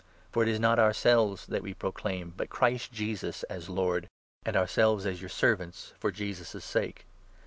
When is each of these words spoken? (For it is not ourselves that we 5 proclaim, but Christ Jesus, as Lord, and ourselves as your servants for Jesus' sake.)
(For 0.31 0.41
it 0.41 0.49
is 0.49 0.59
not 0.59 0.79
ourselves 0.79 1.45
that 1.45 1.61
we 1.61 1.73
5 1.73 1.77
proclaim, 1.79 2.33
but 2.35 2.49
Christ 2.49 2.91
Jesus, 2.91 3.43
as 3.43 3.69
Lord, 3.69 4.09
and 4.43 4.55
ourselves 4.55 5.05
as 5.05 5.21
your 5.21 5.29
servants 5.29 5.93
for 5.99 6.09
Jesus' 6.09 6.65
sake.) 6.65 7.05